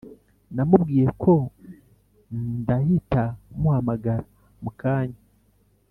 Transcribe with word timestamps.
namubwiye 0.55 1.05
ko 1.23 1.33
ndahita 2.59 3.23
muhamagara 3.59 4.23
mukanya 4.63 5.19